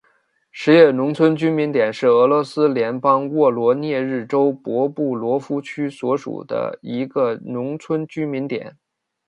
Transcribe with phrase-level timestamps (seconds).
[0.49, 8.75] 十月农村居民点是俄罗斯联邦沃罗涅日州博布罗夫区所属的一个农村居民点。